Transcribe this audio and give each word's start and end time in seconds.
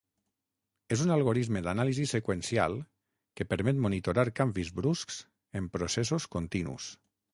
És 0.95 1.01
un 1.03 1.11
algorisme 1.15 1.61
d'anàlisi 1.67 2.07
seqüencial 2.13 2.77
que 3.41 3.47
permet 3.51 3.83
monitorar 3.87 4.25
canvis 4.41 4.73
bruscs 4.81 5.21
en 5.61 5.69
processos 5.77 6.27
continus. 6.39 6.89